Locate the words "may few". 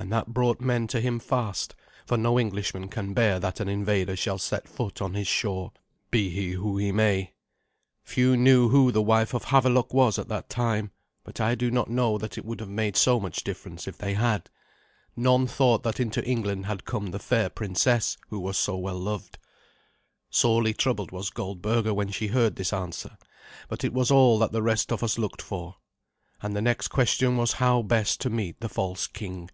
6.92-8.36